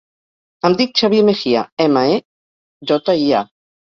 [0.69, 2.17] Em dic Xavier Mejia: ema, e,
[2.93, 3.45] jota, i, a.